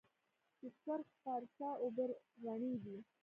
[0.59, 2.03] د سرخ پارسا اوبه
[2.43, 2.97] رڼې دي